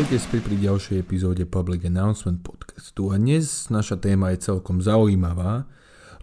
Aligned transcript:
Vítajte 0.00 0.32
späť 0.32 0.48
pri 0.48 0.56
ďalšej 0.64 0.96
epizóde 0.96 1.44
Public 1.44 1.84
Announcement 1.84 2.40
podcastu 2.40 3.12
a 3.12 3.20
dnes 3.20 3.68
naša 3.68 4.00
téma 4.00 4.32
je 4.32 4.48
celkom 4.48 4.80
zaujímavá, 4.80 5.68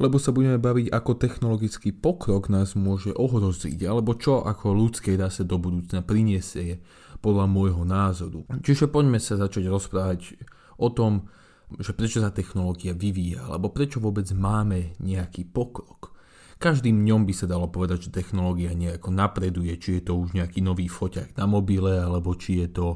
lebo 0.01 0.17
sa 0.17 0.33
budeme 0.33 0.57
baviť, 0.57 0.89
ako 0.89 1.11
technologický 1.13 1.93
pokrok 1.93 2.49
nás 2.49 2.73
môže 2.73 3.13
ohroziť, 3.13 3.77
alebo 3.85 4.17
čo 4.17 4.41
ako 4.41 4.73
ľudskej 4.73 5.21
rase 5.21 5.45
do 5.45 5.61
budúcna 5.61 6.01
priniesie 6.01 6.81
podľa 7.21 7.45
môjho 7.45 7.85
názoru. 7.85 8.49
Čiže 8.65 8.89
poďme 8.89 9.21
sa 9.21 9.37
začať 9.37 9.69
rozprávať 9.69 10.41
o 10.81 10.89
tom, 10.89 11.29
že 11.77 11.93
prečo 11.93 12.17
sa 12.17 12.33
technológia 12.33 12.97
vyvíja, 12.97 13.45
alebo 13.45 13.69
prečo 13.69 14.01
vôbec 14.01 14.25
máme 14.33 14.97
nejaký 14.97 15.53
pokrok. 15.53 16.17
Každým 16.57 16.97
dňom 17.05 17.29
by 17.29 17.33
sa 17.37 17.45
dalo 17.45 17.69
povedať, 17.69 18.09
že 18.09 18.25
technológia 18.25 18.73
nejako 18.73 19.13
napreduje, 19.13 19.77
či 19.77 20.01
je 20.01 20.09
to 20.09 20.17
už 20.17 20.33
nejaký 20.33 20.65
nový 20.65 20.89
foťák 20.89 21.37
na 21.37 21.45
mobile, 21.45 21.93
alebo 21.93 22.33
či 22.33 22.65
je 22.65 22.73
to 22.73 22.87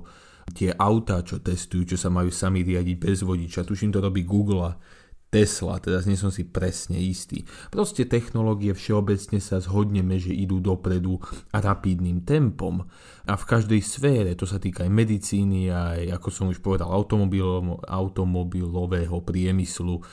tie 0.53 0.73
autá, 0.75 1.23
čo 1.25 1.39
testujú, 1.39 1.85
čo 1.95 1.97
sa 1.97 2.09
majú 2.13 2.31
sami 2.31 2.63
riadiť 2.63 2.97
bez 2.99 3.23
vodiča. 3.25 3.67
Tuším, 3.67 3.91
to 3.95 4.01
robí 4.03 4.23
Google 4.27 4.75
Tesla, 5.31 5.79
teda 5.79 6.03
nie 6.11 6.19
som 6.19 6.27
si 6.27 6.43
presne 6.43 6.99
istý. 6.99 7.47
Proste 7.71 8.03
technológie 8.03 8.75
všeobecne 8.75 9.39
sa 9.39 9.63
zhodneme, 9.63 10.19
že 10.19 10.35
idú 10.35 10.59
dopredu 10.59 11.23
rapidným 11.55 12.27
tempom. 12.27 12.83
A 13.23 13.39
v 13.39 13.47
každej 13.47 13.79
sfére, 13.79 14.35
to 14.35 14.43
sa 14.43 14.59
týka 14.59 14.83
aj 14.83 14.91
medicíny, 14.91 15.71
aj 15.71 16.19
ako 16.19 16.27
som 16.35 16.51
už 16.51 16.59
povedal, 16.59 16.91
automobilového 16.91 19.23
priemyslu, 19.23 20.03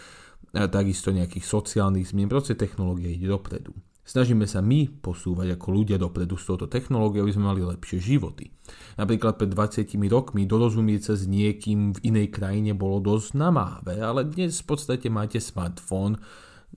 a 0.55 0.71
takisto 0.71 1.11
nejakých 1.11 1.45
sociálnych 1.45 2.15
zmien, 2.15 2.31
proste 2.31 2.55
technológie 2.55 3.11
ide 3.11 3.27
dopredu. 3.27 3.75
Snažíme 4.09 4.49
sa 4.49 4.65
my 4.65 4.89
posúvať 5.05 5.61
ako 5.61 5.69
ľudia 5.69 6.01
dopredu 6.01 6.41
s 6.41 6.49
touto 6.49 6.65
technológiou, 6.65 7.29
aby 7.29 7.35
sme 7.37 7.53
mali 7.53 7.61
lepšie 7.61 8.01
životy. 8.01 8.49
Napríklad 8.97 9.37
pred 9.37 9.53
20 9.53 9.85
rokmi 10.09 10.49
dorozumieť 10.49 11.13
sa 11.13 11.15
s 11.21 11.29
niekým 11.29 11.93
v 11.93 11.99
inej 12.09 12.33
krajine 12.33 12.73
bolo 12.73 13.05
dosť 13.05 13.37
namáve, 13.37 14.01
ale 14.01 14.25
dnes 14.25 14.65
v 14.65 14.67
podstate 14.73 15.13
máte 15.13 15.45
smartfón, 15.45 16.17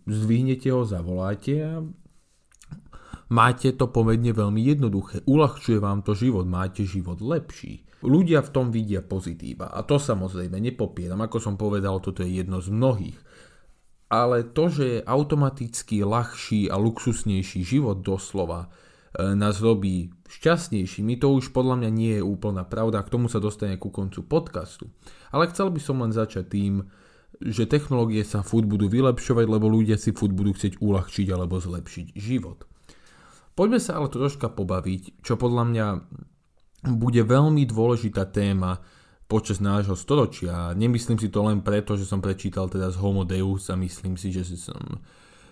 zdvihnete 0.04 0.76
ho, 0.76 0.84
zavoláte 0.84 1.54
a 1.64 1.80
máte 3.32 3.80
to 3.80 3.88
pomerne 3.88 4.36
veľmi 4.36 4.60
jednoduché. 4.68 5.24
Uľahčuje 5.24 5.80
vám 5.80 6.04
to 6.04 6.12
život, 6.12 6.44
máte 6.44 6.84
život 6.84 7.24
lepší. 7.24 7.88
Ľudia 8.04 8.44
v 8.44 8.52
tom 8.52 8.76
vidia 8.76 9.00
pozitíva 9.00 9.72
a 9.72 9.88
to 9.88 10.04
samozrejme 10.04 10.60
nepopieram. 10.60 11.24
Ako 11.24 11.40
som 11.40 11.56
povedal, 11.56 12.04
toto 12.04 12.28
je 12.28 12.44
jedno 12.44 12.60
z 12.60 12.76
mnohých 12.76 13.16
ale 14.12 14.44
to, 14.44 14.68
že 14.68 14.86
je 14.86 15.08
automaticky 15.08 16.04
ľahší 16.04 16.68
a 16.68 16.76
luxusnejší 16.76 17.64
život 17.64 18.04
doslova 18.04 18.68
e, 18.68 19.32
nás 19.40 19.64
robí 19.64 20.12
šťastnejšími, 20.28 21.16
to 21.16 21.32
už 21.32 21.56
podľa 21.56 21.80
mňa 21.80 21.90
nie 21.96 22.14
je 22.20 22.24
úplná 22.24 22.68
pravda, 22.68 23.08
k 23.08 23.12
tomu 23.16 23.32
sa 23.32 23.40
dostane 23.40 23.80
ku 23.80 23.88
koncu 23.88 24.28
podcastu. 24.28 24.92
Ale 25.32 25.48
chcel 25.48 25.72
by 25.72 25.80
som 25.80 26.04
len 26.04 26.12
začať 26.12 26.44
tým, 26.52 26.74
že 27.40 27.72
technológie 27.72 28.28
sa 28.28 28.44
furt 28.44 28.68
budú 28.68 28.92
vylepšovať, 28.92 29.48
lebo 29.48 29.72
ľudia 29.72 29.96
si 29.96 30.12
furt 30.12 30.36
budú 30.36 30.52
chcieť 30.52 30.84
uľahčiť 30.84 31.28
alebo 31.32 31.64
zlepšiť 31.64 32.12
život. 32.20 32.68
Poďme 33.56 33.80
sa 33.80 33.96
ale 33.96 34.12
troška 34.12 34.52
pobaviť, 34.52 35.24
čo 35.24 35.40
podľa 35.40 35.64
mňa 35.72 35.86
bude 37.00 37.22
veľmi 37.24 37.64
dôležitá 37.64 38.28
téma 38.28 38.84
počas 39.32 39.64
nášho 39.64 39.96
storočia. 39.96 40.76
Nemyslím 40.76 41.16
si 41.16 41.32
to 41.32 41.48
len 41.48 41.64
preto, 41.64 41.96
že 41.96 42.04
som 42.04 42.20
prečítal 42.20 42.68
teda 42.68 42.92
z 42.92 43.00
Homo 43.00 43.24
Deus 43.24 43.72
a 43.72 43.80
myslím 43.80 44.20
si, 44.20 44.36
že 44.36 44.44
som 44.60 45.00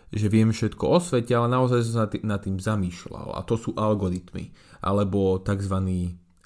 že 0.09 0.25
viem 0.25 0.49
všetko 0.49 0.85
o 0.89 0.97
svete, 0.97 1.37
ale 1.37 1.53
naozaj 1.53 1.85
som 1.85 1.93
sa 1.93 2.05
nad 2.25 2.41
tým 2.41 2.57
zamýšľal. 2.57 3.37
A 3.37 3.45
to 3.45 3.61
sú 3.61 3.77
algoritmy, 3.77 4.49
alebo 4.81 5.37
tzv. 5.37 5.77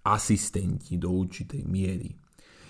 asistenti 0.04 1.00
do 1.00 1.16
určitej 1.16 1.64
miery. 1.64 2.12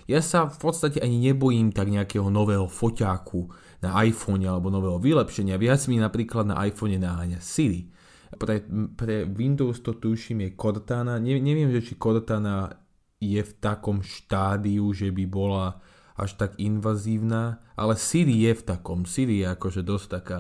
Ja 0.06 0.22
sa 0.22 0.46
v 0.46 0.57
podstate 0.59 1.02
ani 1.02 1.18
nebojím 1.18 1.73
tak 1.73 1.90
nejakého 1.90 2.29
nového 2.29 2.69
foťáku 2.69 3.50
na 3.81 4.06
iPhone 4.06 4.46
alebo 4.46 4.69
nového 4.69 5.00
vylepšenia. 5.02 5.57
Viac 5.57 5.81
mi 5.90 5.97
napríklad 5.97 6.46
na 6.46 6.62
iPhone 6.68 7.00
naháňa 7.00 7.40
Siri. 7.41 7.90
Pre, 8.34 8.56
pre 8.94 9.25
Windows 9.25 9.81
to 9.81 9.97
tuším 9.97 10.46
je 10.46 10.50
Cortana. 10.53 11.18
Ne, 11.18 11.40
neviem, 11.40 11.72
že 11.72 11.81
či 11.81 11.94
Cortana 11.96 12.83
je 13.23 13.41
v 13.41 13.53
takom 13.63 14.03
štádiu, 14.03 14.91
že 14.91 15.09
by 15.09 15.25
bola 15.25 15.79
až 16.13 16.38
tak 16.38 16.59
invazívna, 16.61 17.63
ale 17.73 17.97
Siri 17.97 18.45
je 18.45 18.53
v 18.53 18.63
takom, 18.63 19.07
Siri 19.07 19.41
je 19.41 19.47
akože 19.50 19.81
dosť 19.81 20.07
taká, 20.11 20.39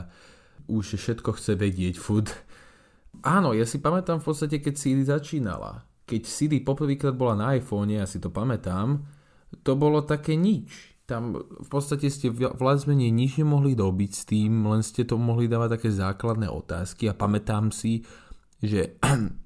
už 0.69 0.99
všetko 0.99 1.33
chce 1.33 1.53
vedieť, 1.57 1.95
food. 1.97 2.29
Áno, 3.25 3.55
ja 3.57 3.65
si 3.65 3.81
pamätám 3.81 4.21
v 4.21 4.27
podstate, 4.29 4.61
keď 4.61 4.73
Siri 4.77 5.03
začínala. 5.03 5.81
Keď 6.05 6.21
Siri 6.27 6.59
poprvýkrát 6.61 7.15
bola 7.17 7.33
na 7.33 7.45
iPhone, 7.57 7.89
ja 7.89 8.05
si 8.05 8.21
to 8.21 8.29
pamätám, 8.29 9.01
to 9.61 9.73
bolo 9.73 10.05
také 10.05 10.37
nič. 10.37 10.93
Tam 11.03 11.35
v 11.35 11.67
podstate 11.67 12.07
ste 12.07 12.31
menej 12.31 13.11
nič 13.11 13.31
nemohli 13.35 13.75
dobiť 13.75 14.11
s 14.13 14.23
tým, 14.23 14.63
len 14.63 14.79
ste 14.79 15.03
to 15.03 15.19
mohli 15.19 15.51
dávať 15.51 15.77
také 15.77 15.89
základné 15.91 16.47
otázky 16.47 17.11
a 17.11 17.17
pamätám 17.17 17.75
si, 17.75 18.07
že 18.63 18.97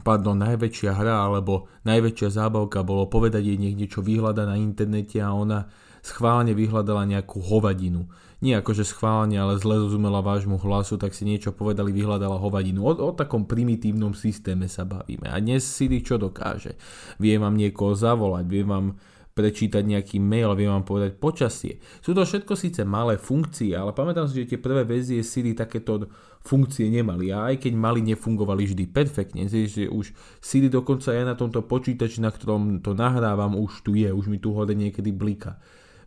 pardon, 0.00 0.40
najväčšia 0.40 0.96
hra 0.96 1.28
alebo 1.28 1.68
najväčšia 1.84 2.28
zábavka 2.32 2.80
bolo 2.80 3.04
povedať 3.04 3.44
jej 3.44 3.58
nech 3.60 3.76
niečo 3.76 4.00
vyhľada 4.00 4.48
na 4.48 4.56
internete 4.56 5.20
a 5.20 5.36
ona 5.36 5.68
schválne 6.00 6.56
vyhľadala 6.56 7.04
nejakú 7.04 7.44
hovadinu. 7.44 8.08
Nie 8.42 8.58
že 8.58 8.82
schválne, 8.82 9.38
ale 9.38 9.54
zle 9.62 9.78
rozumela 9.78 10.18
vášmu 10.18 10.58
hlasu, 10.58 10.98
tak 10.98 11.14
si 11.14 11.22
niečo 11.22 11.54
povedali, 11.54 11.94
vyhľadala 11.94 12.42
hovadinu. 12.42 12.82
O, 12.82 12.90
o 12.90 13.14
takom 13.14 13.46
primitívnom 13.46 14.18
systéme 14.18 14.66
sa 14.66 14.82
bavíme. 14.82 15.30
A 15.30 15.38
dnes 15.38 15.62
Siri 15.62 16.02
čo 16.02 16.18
dokáže? 16.18 16.74
Vie 17.22 17.38
vám 17.38 17.54
niekoho 17.54 17.94
zavolať, 17.94 18.44
vie 18.50 18.66
vám 18.66 18.98
prečítať 19.32 19.80
nejaký 19.80 20.20
mail, 20.20 20.52
viem 20.52 20.68
vám 20.68 20.84
povedať 20.84 21.16
počasie. 21.16 21.80
Sú 22.04 22.12
to 22.12 22.22
všetko 22.22 22.52
síce 22.52 22.84
malé 22.84 23.16
funkcie, 23.16 23.72
ale 23.72 23.96
pamätám 23.96 24.28
si, 24.28 24.44
že 24.44 24.56
tie 24.56 24.60
prvé 24.60 24.84
verzie 24.84 25.24
Siri 25.24 25.56
takéto 25.56 26.08
funkcie 26.44 26.92
nemali 26.92 27.32
a 27.32 27.48
aj 27.48 27.64
keď 27.64 27.72
mali, 27.72 28.04
nefungovali 28.04 28.68
vždy 28.68 28.84
perfektne. 28.92 29.48
Že 29.48 29.88
už 29.88 30.12
Siri 30.44 30.68
dokonca 30.68 31.16
aj 31.16 31.24
na 31.24 31.34
tomto 31.34 31.64
počítači, 31.64 32.20
na 32.20 32.28
ktorom 32.28 32.84
to 32.84 32.92
nahrávam, 32.92 33.56
už 33.56 33.80
tu 33.80 33.96
je, 33.96 34.12
už 34.12 34.28
mi 34.28 34.36
tu 34.36 34.52
hore 34.52 34.76
niekedy 34.76 35.08
blika. 35.10 35.56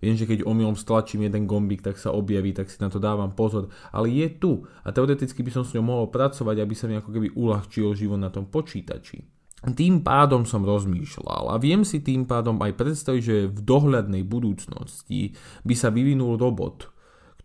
Viem, 0.03 0.13
že 0.19 0.29
keď 0.29 0.45
omylom 0.45 0.77
stlačím 0.77 1.25
jeden 1.25 1.49
gombík, 1.49 1.81
tak 1.81 1.97
sa 1.97 2.13
objaví, 2.13 2.53
tak 2.53 2.69
si 2.69 2.77
na 2.77 2.93
to 2.93 3.01
dávam 3.01 3.33
pozor. 3.33 3.73
Ale 3.89 4.11
je 4.11 4.27
tu 4.37 4.61
a 4.85 4.93
teoreticky 4.93 5.41
by 5.41 5.49
som 5.49 5.63
s 5.65 5.73
ňou 5.73 5.81
mohol 5.81 6.07
pracovať, 6.13 6.61
aby 6.61 6.75
sa 6.77 6.85
mi 6.85 6.99
ako 6.99 7.09
keby 7.09 7.33
uľahčil 7.33 7.95
život 7.97 8.21
na 8.21 8.29
tom 8.29 8.45
počítači. 8.45 9.34
Tým 9.73 10.05
pádom 10.05 10.45
som 10.45 10.61
rozmýšľal 10.61 11.49
a 11.49 11.55
viem 11.57 11.81
si 11.81 12.05
tým 12.05 12.29
pádom 12.29 12.61
aj 12.61 12.77
predstaviť, 12.77 13.21
že 13.23 13.37
v 13.49 13.59
dohľadnej 13.65 14.21
budúcnosti 14.21 15.33
by 15.65 15.73
sa 15.73 15.89
vyvinul 15.89 16.37
robot, 16.37 16.93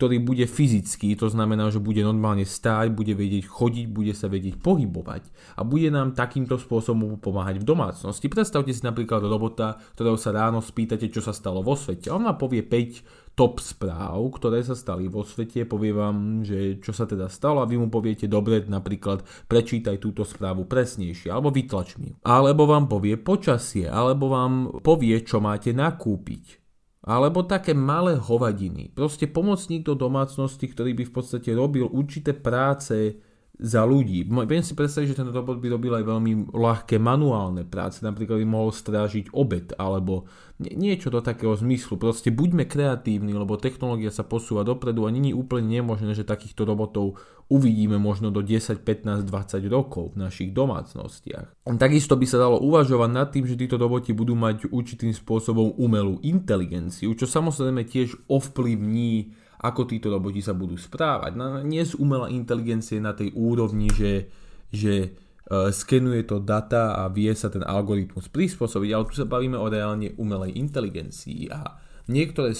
ktorý 0.00 0.16
bude 0.16 0.48
fyzický, 0.48 1.12
to 1.12 1.28
znamená, 1.28 1.68
že 1.68 1.76
bude 1.76 2.00
normálne 2.00 2.48
stáť, 2.48 2.88
bude 2.88 3.12
vedieť 3.12 3.44
chodiť, 3.44 3.86
bude 3.92 4.16
sa 4.16 4.32
vedieť 4.32 4.56
pohybovať 4.56 5.28
a 5.56 5.60
bude 5.60 5.92
nám 5.92 6.16
takýmto 6.16 6.56
spôsobom 6.56 7.20
pomáhať 7.20 7.60
v 7.60 7.68
domácnosti. 7.68 8.32
Predstavte 8.32 8.72
si 8.72 8.80
napríklad 8.80 9.20
robota, 9.28 9.76
ktorého 9.92 10.16
sa 10.16 10.32
ráno 10.32 10.64
spýtate, 10.64 11.12
čo 11.12 11.20
sa 11.20 11.36
stalo 11.36 11.60
vo 11.60 11.76
svete. 11.76 12.08
On 12.08 12.24
vám 12.24 12.40
povie 12.40 12.64
5 12.64 13.29
top 13.34 13.62
správ, 13.62 14.20
ktoré 14.36 14.60
sa 14.60 14.76
stali 14.76 15.08
vo 15.08 15.24
svete, 15.24 15.64
povie 15.64 15.96
vám, 15.96 16.44
že 16.44 16.76
čo 16.82 16.92
sa 16.92 17.08
teda 17.08 17.30
stalo 17.32 17.64
a 17.64 17.68
vy 17.68 17.80
mu 17.80 17.88
poviete, 17.88 18.28
dobre, 18.28 18.60
napríklad 18.66 19.24
prečítaj 19.48 19.96
túto 20.02 20.26
správu 20.28 20.68
presnejšie, 20.68 21.32
alebo 21.32 21.48
vytlač 21.48 21.96
mi. 21.96 22.12
Alebo 22.26 22.68
vám 22.68 22.90
povie 22.90 23.16
počasie, 23.16 23.88
alebo 23.88 24.28
vám 24.28 24.82
povie, 24.84 25.16
čo 25.24 25.40
máte 25.40 25.72
nakúpiť 25.72 26.60
alebo 27.00 27.48
také 27.48 27.72
malé 27.72 28.20
hovadiny. 28.20 28.92
Proste 28.92 29.24
pomocník 29.24 29.88
do 29.88 29.96
domácnosti, 29.96 30.68
ktorý 30.68 30.92
by 30.92 31.04
v 31.08 31.14
podstate 31.16 31.50
robil 31.56 31.88
určité 31.88 32.36
práce 32.36 33.16
za 33.60 33.84
ľudí. 33.84 34.24
Viem 34.24 34.64
si 34.64 34.72
predstaviť, 34.72 35.12
že 35.12 35.18
ten 35.20 35.28
robot 35.28 35.60
by 35.60 35.68
robil 35.76 35.92
aj 36.00 36.04
veľmi 36.08 36.32
ľahké 36.48 36.96
manuálne 36.96 37.68
práce, 37.68 38.00
napríklad 38.00 38.40
by 38.40 38.46
mohol 38.48 38.72
strážiť 38.72 39.36
obed 39.36 39.76
alebo 39.76 40.24
niečo 40.56 41.12
do 41.12 41.20
takého 41.20 41.52
zmyslu. 41.52 42.00
Proste 42.00 42.32
buďme 42.32 42.64
kreatívni, 42.64 43.36
lebo 43.36 43.60
technológia 43.60 44.08
sa 44.08 44.24
posúva 44.24 44.64
dopredu 44.64 45.04
a 45.04 45.12
není 45.12 45.36
úplne 45.36 45.76
nemožné, 45.76 46.16
že 46.16 46.24
takýchto 46.24 46.64
robotov 46.64 47.20
uvidíme 47.52 48.00
možno 48.00 48.32
do 48.32 48.40
10, 48.40 48.80
15, 48.80 49.28
20 49.28 49.60
rokov 49.68 50.16
v 50.16 50.24
našich 50.24 50.56
domácnostiach. 50.56 51.68
Takisto 51.76 52.16
by 52.16 52.24
sa 52.24 52.40
dalo 52.40 52.64
uvažovať 52.64 53.10
nad 53.12 53.28
tým, 53.28 53.44
že 53.44 53.60
títo 53.60 53.76
roboti 53.76 54.16
budú 54.16 54.32
mať 54.32 54.72
určitým 54.72 55.12
spôsobom 55.12 55.76
umelú 55.76 56.16
inteligenciu, 56.24 57.12
čo 57.12 57.28
samozrejme 57.28 57.84
tiež 57.84 58.24
ovplyvní 58.24 59.36
ako 59.60 59.84
títo 59.84 60.08
roboti 60.08 60.40
sa 60.40 60.56
budú 60.56 60.80
správať. 60.80 61.36
No, 61.36 61.60
nie 61.60 61.84
sú 61.84 62.00
umelá 62.00 62.32
inteligencie 62.32 62.96
na 62.96 63.12
tej 63.12 63.36
úrovni, 63.36 63.92
že, 63.92 64.32
že 64.72 65.12
uh, 65.52 65.68
skenuje 65.68 66.24
to 66.24 66.40
data 66.40 66.96
a 66.96 67.12
vie 67.12 67.28
sa 67.36 67.52
ten 67.52 67.60
algoritmus 67.60 68.32
prispôsobiť, 68.32 68.90
ale 68.96 69.04
tu 69.04 69.14
sa 69.20 69.28
bavíme 69.28 69.60
o 69.60 69.68
reálne 69.68 70.16
umelej 70.16 70.56
inteligencii 70.56 71.52
a 71.52 71.76
niektoré, 72.08 72.56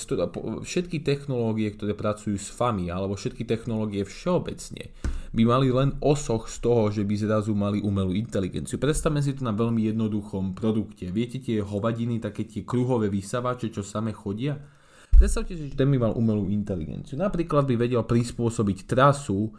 všetky 0.62 1.00
technológie, 1.00 1.73
ktoré 1.73 1.97
pracujú 1.97 2.37
s 2.37 2.52
FAMI 2.52 2.93
alebo 2.93 3.17
všetky 3.17 3.49
technológie 3.49 4.05
všeobecne 4.05 4.93
by 5.31 5.43
mali 5.47 5.70
len 5.70 5.94
osoch 6.02 6.50
z 6.50 6.58
toho, 6.58 6.91
že 6.91 7.06
by 7.06 7.14
zrazu 7.14 7.55
mali 7.55 7.79
umelú 7.79 8.11
inteligenciu. 8.11 8.82
Predstavme 8.82 9.23
si 9.23 9.31
to 9.38 9.47
na 9.47 9.55
veľmi 9.55 9.87
jednoduchom 9.87 10.58
produkte. 10.58 11.06
Viete 11.06 11.38
tie 11.38 11.62
hovadiny, 11.62 12.19
také 12.19 12.50
tie 12.50 12.67
kruhové 12.67 13.06
vysavače, 13.06 13.70
čo 13.70 13.87
same 13.87 14.11
chodia? 14.11 14.58
Predstavte 15.17 15.53
si, 15.55 15.71
že 15.71 15.77
ten 15.77 15.91
by 15.91 15.99
mal 15.99 16.12
umelú 16.17 16.49
inteligenciu. 16.49 17.19
Napríklad 17.19 17.67
by 17.69 17.75
vedel 17.77 18.03
prispôsobiť 18.03 18.89
trasu, 18.89 19.53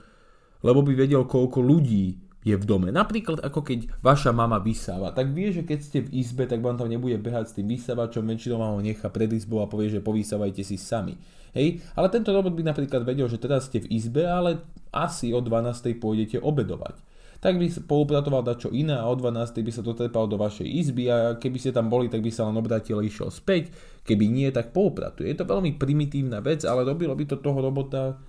lebo 0.62 0.80
by 0.82 0.94
vedel, 0.94 1.26
koľko 1.26 1.62
ľudí 1.62 2.18
je 2.42 2.58
v 2.58 2.66
dome. 2.66 2.90
Napríklad 2.90 3.46
ako 3.46 3.62
keď 3.62 4.02
vaša 4.02 4.34
mama 4.34 4.58
vysáva, 4.58 5.14
tak 5.14 5.30
vie, 5.30 5.54
že 5.54 5.62
keď 5.62 5.80
ste 5.82 6.00
v 6.02 6.26
izbe, 6.26 6.50
tak 6.50 6.58
vám 6.58 6.78
tam 6.78 6.90
nebude 6.90 7.22
behať 7.22 7.54
s 7.54 7.56
tým 7.62 7.70
vysávačom, 7.70 8.26
väčšinou 8.26 8.58
vám 8.58 8.74
ho 8.78 8.82
nechá 8.82 9.14
pred 9.14 9.30
izbou 9.30 9.62
a 9.62 9.70
povie, 9.70 9.94
že 9.94 10.02
povysávajte 10.02 10.66
si 10.66 10.82
sami. 10.82 11.14
Hej, 11.54 11.84
ale 11.94 12.08
tento 12.10 12.34
robot 12.34 12.56
by 12.56 12.64
napríklad 12.66 13.06
vedel, 13.06 13.30
že 13.30 13.38
teraz 13.38 13.70
ste 13.70 13.84
v 13.84 13.92
izbe, 13.94 14.26
ale 14.26 14.64
asi 14.90 15.36
o 15.36 15.40
12. 15.44 16.02
pôjdete 16.02 16.42
obedovať. 16.42 17.11
Tak 17.42 17.58
by 17.58 17.66
poupratoval 17.90 18.46
dať 18.46 18.58
čo 18.64 18.70
iné 18.70 18.94
a 18.94 19.10
o 19.10 19.18
12. 19.18 19.66
by 19.66 19.72
sa 19.74 19.82
dotrepal 19.82 20.30
do 20.30 20.38
vašej 20.38 20.70
izby 20.70 21.10
a 21.10 21.42
keby 21.42 21.58
ste 21.58 21.74
tam 21.74 21.90
boli, 21.90 22.06
tak 22.06 22.22
by 22.22 22.30
sa 22.30 22.46
len 22.46 22.54
obratil 22.54 23.02
a 23.02 23.04
išiel 23.04 23.34
späť. 23.34 23.74
Keby 24.06 24.30
nie, 24.30 24.48
tak 24.54 24.70
poupratuje. 24.70 25.34
Je 25.34 25.42
to 25.42 25.50
veľmi 25.50 25.82
primitívna 25.82 26.38
vec, 26.38 26.62
ale 26.70 26.86
robilo 26.86 27.18
by 27.18 27.26
to 27.26 27.42
toho 27.42 27.58
robota 27.58 28.22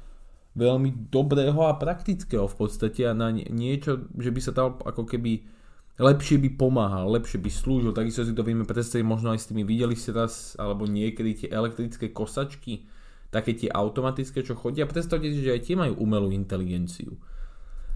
veľmi 0.57 1.13
dobrého 1.13 1.61
a 1.69 1.77
praktického 1.77 2.49
v 2.49 2.57
podstate 2.57 3.05
a 3.05 3.13
na 3.13 3.29
niečo, 3.33 4.09
že 4.17 4.33
by 4.33 4.41
sa 4.41 4.53
dal 4.57 4.81
ako 4.81 5.05
keby 5.05 5.45
lepšie 6.01 6.41
by 6.41 6.57
pomáhal, 6.57 7.13
lepšie 7.13 7.37
by 7.41 7.53
slúžil, 7.53 7.93
takisto 7.93 8.25
si 8.25 8.33
to 8.33 8.45
vieme 8.45 8.65
predstaviť 8.65 9.05
možno 9.05 9.33
aj 9.37 9.45
s 9.45 9.49
tými, 9.53 9.65
videli 9.65 9.97
ste 9.97 10.17
raz, 10.17 10.57
alebo 10.57 10.89
niekedy 10.89 11.45
tie 11.45 11.49
elektrické 11.53 12.13
kosačky, 12.13 12.85
také 13.33 13.57
tie 13.57 13.69
automatické, 13.69 14.45
čo 14.45 14.57
chodia, 14.57 14.89
predstavte 14.89 15.29
si, 15.29 15.41
že 15.41 15.57
aj 15.57 15.61
tie 15.69 15.77
majú 15.77 16.01
umelú 16.01 16.33
inteligenciu 16.33 17.17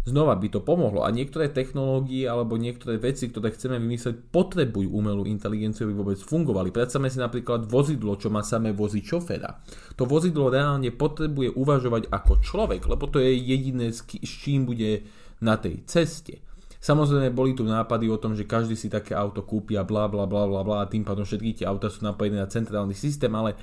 znova 0.07 0.39
by 0.39 0.49
to 0.49 0.63
pomohlo. 0.63 1.03
A 1.03 1.11
niektoré 1.11 1.51
technológie 1.51 2.31
alebo 2.31 2.55
niektoré 2.55 2.97
veci, 2.97 3.27
ktoré 3.27 3.51
chceme 3.51 3.83
vymyslieť, 3.83 4.31
potrebujú 4.31 4.95
umelú 4.95 5.27
inteligenciu, 5.27 5.91
aby 5.91 5.95
vôbec 5.99 6.21
fungovali. 6.23 6.71
Predstavme 6.71 7.11
si 7.11 7.19
napríklad 7.19 7.67
vozidlo, 7.67 8.15
čo 8.15 8.31
má 8.31 8.47
samé 8.47 8.71
voziť 8.71 9.03
šoféra. 9.03 9.51
To 9.99 10.07
vozidlo 10.07 10.47
reálne 10.49 10.95
potrebuje 10.95 11.59
uvažovať 11.59 12.07
ako 12.09 12.33
človek, 12.39 12.87
lebo 12.87 13.11
to 13.11 13.19
je 13.19 13.35
jediné, 13.35 13.91
s 13.91 14.07
čím 14.23 14.65
bude 14.65 15.03
na 15.43 15.59
tej 15.59 15.83
ceste. 15.85 16.47
Samozrejme 16.79 17.35
boli 17.35 17.51
tu 17.59 17.67
nápady 17.67 18.07
o 18.07 18.21
tom, 18.23 18.39
že 18.39 18.47
každý 18.47 18.79
si 18.79 18.87
také 18.87 19.11
auto 19.11 19.43
kúpi 19.43 19.75
a 19.75 19.83
bla 19.83 20.07
bla 20.07 20.23
bla 20.23 20.47
bla 20.47 20.63
bla 20.63 20.87
a 20.87 20.91
tým 20.91 21.03
pádom 21.03 21.27
všetky 21.27 21.59
tie 21.59 21.67
auta 21.67 21.91
sú 21.91 22.07
napojené 22.07 22.39
na 22.39 22.47
centrálny 22.47 22.95
systém, 22.95 23.33
ale 23.35 23.59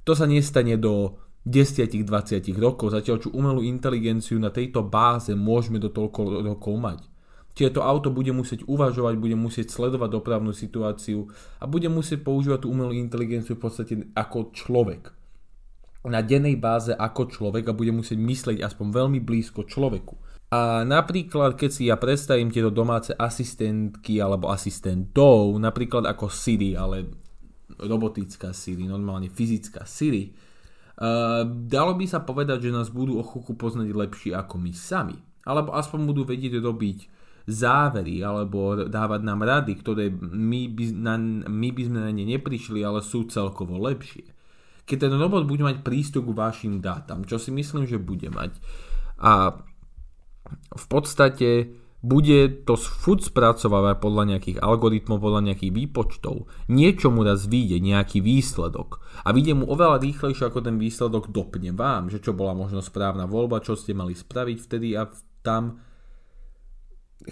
to 0.00 0.16
sa 0.16 0.24
nestane 0.24 0.80
do 0.80 1.27
10-20 1.48 2.04
rokov, 2.60 2.92
zatiaľ 2.92 3.16
čo 3.24 3.32
umelú 3.32 3.64
inteligenciu 3.64 4.36
na 4.36 4.52
tejto 4.52 4.84
báze 4.84 5.32
môžeme 5.32 5.80
do 5.80 5.88
toľko 5.88 6.44
rokov 6.44 6.76
mať. 6.76 7.00
Čiže 7.56 7.74
to 7.74 7.82
auto 7.82 8.14
bude 8.14 8.30
musieť 8.30 8.62
uvažovať, 8.70 9.18
bude 9.18 9.34
musieť 9.34 9.74
sledovať 9.74 10.14
dopravnú 10.14 10.54
situáciu 10.54 11.26
a 11.58 11.66
bude 11.66 11.90
musieť 11.90 12.22
používať 12.22 12.62
tú 12.62 12.70
umelú 12.70 12.94
inteligenciu 12.94 13.58
v 13.58 13.62
podstate 13.66 13.94
ako 14.14 14.54
človek. 14.54 15.10
Na 16.06 16.22
dennej 16.22 16.54
báze 16.54 16.94
ako 16.94 17.26
človek 17.26 17.66
a 17.66 17.74
bude 17.74 17.90
musieť 17.90 18.14
myslieť 18.14 18.58
aspoň 18.62 18.86
veľmi 18.94 19.18
blízko 19.18 19.66
človeku. 19.66 20.14
A 20.54 20.86
napríklad, 20.86 21.58
keď 21.58 21.70
si 21.74 21.90
ja 21.90 21.98
predstavím 21.98 22.48
tieto 22.48 22.70
domáce 22.70 23.12
asistentky 23.12 24.22
alebo 24.22 24.48
asistentov, 24.54 25.52
napríklad 25.58 26.06
ako 26.06 26.30
Siri, 26.30 26.78
ale 26.78 27.10
robotická 27.74 28.54
Siri, 28.54 28.86
normálne 28.86 29.28
fyzická 29.28 29.82
Siri, 29.82 30.32
dalo 31.46 31.92
by 31.94 32.06
sa 32.10 32.18
povedať, 32.26 32.68
že 32.68 32.74
nás 32.74 32.90
budú 32.90 33.22
o 33.22 33.24
chvíľku 33.24 33.54
poznať 33.54 33.94
lepšie 33.94 34.32
ako 34.34 34.58
my 34.58 34.72
sami. 34.74 35.18
Alebo 35.46 35.72
aspoň 35.72 36.00
budú 36.04 36.22
vedieť 36.26 36.58
robiť 36.58 36.98
závery 37.48 38.20
alebo 38.20 38.76
dávať 38.92 39.20
nám 39.24 39.40
rady, 39.40 39.72
ktoré 39.80 40.12
my 40.12 40.68
by, 40.68 40.84
na, 40.92 41.16
my 41.48 41.68
by 41.72 41.82
sme 41.88 41.98
na 42.04 42.12
ne 42.12 42.26
neprišli, 42.28 42.84
ale 42.84 43.00
sú 43.00 43.24
celkovo 43.32 43.80
lepšie. 43.80 44.28
Keď 44.84 45.08
ten 45.08 45.14
robot 45.16 45.48
bude 45.48 45.64
mať 45.64 45.80
prístup 45.80 46.28
k 46.28 46.36
vašim 46.36 46.84
dátam, 46.84 47.24
čo 47.24 47.40
si 47.40 47.48
myslím, 47.48 47.88
že 47.88 47.96
bude 47.96 48.28
mať. 48.28 48.52
A 49.24 49.56
v 50.52 50.86
podstate 50.92 51.72
bude 51.98 52.62
to 52.62 52.78
furt 52.78 53.26
spracovávať 53.26 53.98
podľa 53.98 54.24
nejakých 54.34 54.58
algoritmov, 54.62 55.18
podľa 55.18 55.50
nejakých 55.50 55.74
výpočtov. 55.74 56.46
Niečo 56.70 57.10
mu 57.10 57.26
raz 57.26 57.50
vyjde, 57.50 57.82
nejaký 57.82 58.22
výsledok. 58.22 59.02
A 59.26 59.34
vyjde 59.34 59.58
mu 59.58 59.66
oveľa 59.66 59.98
rýchlejšie, 59.98 60.46
ako 60.46 60.62
ten 60.62 60.78
výsledok 60.78 61.34
dopne 61.34 61.74
vám, 61.74 62.06
že 62.06 62.22
čo 62.22 62.38
bola 62.38 62.54
možno 62.54 62.78
správna 62.78 63.26
voľba, 63.26 63.66
čo 63.66 63.74
ste 63.74 63.98
mali 63.98 64.14
spraviť 64.14 64.58
vtedy 64.62 64.94
a 64.94 65.10
tam. 65.42 65.82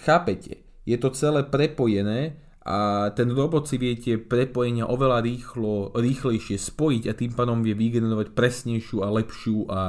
Chápete? 0.02 0.66
Je 0.82 0.98
to 0.98 1.14
celé 1.14 1.46
prepojené 1.46 2.42
a 2.66 3.10
ten 3.14 3.30
robot 3.30 3.70
si 3.70 3.78
viete 3.78 4.18
prepojenia 4.18 4.90
oveľa 4.90 5.22
rýchlo, 5.22 5.94
rýchlejšie 5.94 6.58
spojiť 6.58 7.02
a 7.06 7.14
tým 7.14 7.38
pádom 7.38 7.62
vie 7.62 7.78
vygenerovať 7.78 8.34
presnejšiu 8.34 8.98
a 9.06 9.14
lepšiu 9.14 9.58
a 9.70 9.82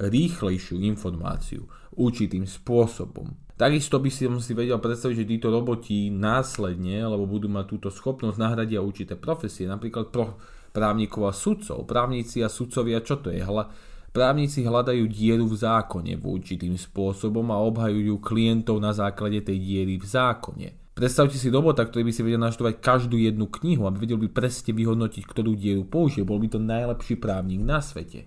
rýchlejšiu 0.00 0.80
informáciu 0.80 1.68
určitým 1.92 2.48
spôsobom. 2.48 3.43
Takisto 3.54 4.02
by 4.02 4.10
si, 4.10 4.26
si 4.26 4.52
vedel 4.52 4.82
predstaviť, 4.82 5.22
že 5.22 5.30
títo 5.30 5.46
roboti 5.46 6.10
následne, 6.10 7.06
alebo 7.06 7.22
budú 7.22 7.46
mať 7.46 7.64
túto 7.70 7.88
schopnosť, 7.94 8.34
nahradia 8.34 8.82
určité 8.82 9.14
profesie, 9.14 9.70
napríklad 9.70 10.10
pro 10.10 10.42
právnikov 10.74 11.30
a 11.30 11.32
sudcov. 11.32 11.86
Právnici 11.86 12.42
a 12.42 12.50
sudcovia, 12.50 12.98
čo 12.98 13.22
to 13.22 13.30
je? 13.30 13.38
Hla, 13.38 13.70
právnici 14.10 14.66
hľadajú 14.66 15.06
dieru 15.06 15.46
v 15.46 15.54
zákone 15.54 16.18
v 16.18 16.24
určitým 16.26 16.74
spôsobom 16.74 17.46
a 17.54 17.62
obhajujú 17.62 18.18
klientov 18.18 18.82
na 18.82 18.90
základe 18.90 19.38
tej 19.46 19.62
diery 19.62 20.02
v 20.02 20.06
zákone. 20.06 20.68
Predstavte 20.98 21.38
si 21.38 21.46
robota, 21.46 21.86
ktorý 21.86 22.10
by 22.10 22.12
si 22.14 22.22
vedel 22.26 22.42
naštudovať 22.42 22.82
každú 22.82 23.18
jednu 23.22 23.46
knihu 23.62 23.86
a 23.86 23.94
vedel 23.94 24.18
by 24.18 24.34
presne 24.34 24.74
vyhodnotiť, 24.74 25.22
ktorú 25.26 25.54
dieru 25.54 25.86
použije. 25.86 26.26
Bol 26.26 26.42
by 26.42 26.54
to 26.54 26.58
najlepší 26.58 27.22
právnik 27.22 27.62
na 27.62 27.78
svete. 27.78 28.26